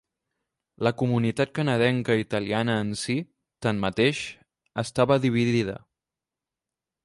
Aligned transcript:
La 0.87 0.91
comunitat 1.01 1.51
canadenca 1.59 2.15
italiana 2.21 2.79
en 2.85 2.95
si, 3.03 3.19
tanmateix, 3.67 4.25
estava 4.87 5.23
dividida. 5.29 5.81